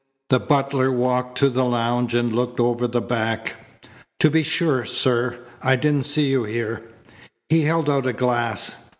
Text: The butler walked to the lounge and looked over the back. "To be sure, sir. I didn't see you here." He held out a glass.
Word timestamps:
The 0.31 0.39
butler 0.39 0.91
walked 0.91 1.37
to 1.37 1.49
the 1.51 1.63
lounge 1.63 2.15
and 2.15 2.35
looked 2.35 2.59
over 2.59 2.87
the 2.87 2.99
back. 3.01 3.85
"To 4.21 4.31
be 4.31 4.41
sure, 4.41 4.83
sir. 4.83 5.37
I 5.61 5.75
didn't 5.75 6.05
see 6.05 6.25
you 6.31 6.43
here." 6.43 6.89
He 7.49 7.65
held 7.65 7.87
out 7.87 8.07
a 8.07 8.13
glass. 8.13 8.73